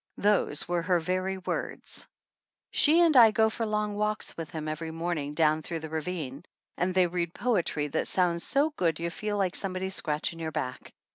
[0.17, 2.07] Those were her very words.
[2.71, 6.43] She and I go for long walks with him every morning, down through the ravine;
[6.75, 10.91] and they\ read poetry that sounds so good you feel like somebody's scratching your back.